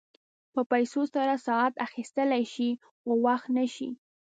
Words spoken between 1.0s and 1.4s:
سره